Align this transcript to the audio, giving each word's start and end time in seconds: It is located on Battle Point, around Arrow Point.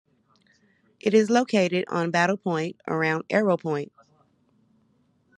It 0.99 1.13
is 1.13 1.29
located 1.29 1.85
on 1.87 2.09
Battle 2.09 2.35
Point, 2.37 2.81
around 2.87 3.25
Arrow 3.29 3.55
Point. 3.57 3.91